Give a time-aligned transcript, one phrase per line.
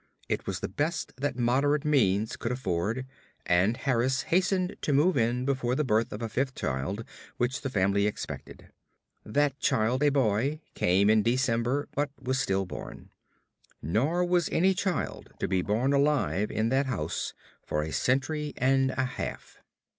[0.27, 3.05] It was the best that moderate means could afford,
[3.45, 7.03] and Harris hastened to move in before the birth of a fifth child
[7.37, 8.71] which the family expected.
[9.23, 13.11] That child, a boy, came in December; but was still born.
[13.79, 18.89] Nor was any child to be born alive in that house for a century and
[18.97, 19.59] a half.